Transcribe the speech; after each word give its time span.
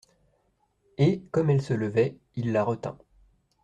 Et, 0.97 1.21
comme 1.29 1.51
elle 1.51 1.61
se 1.61 1.75
levait, 1.75 2.17
il 2.35 2.53
la 2.53 2.63
retint. 2.63 2.97